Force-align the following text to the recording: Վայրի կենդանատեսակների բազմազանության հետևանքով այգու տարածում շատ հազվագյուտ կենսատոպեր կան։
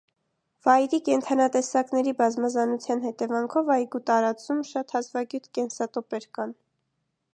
Վայրի 0.67 0.99
կենդանատեսակների 1.09 2.13
բազմազանության 2.21 3.03
հետևանքով 3.03 3.69
այգու 3.77 4.01
տարածում 4.11 4.65
շատ 4.71 4.97
հազվագյուտ 4.97 5.47
կենսատոպեր 5.59 6.27
կան։ 6.41 6.57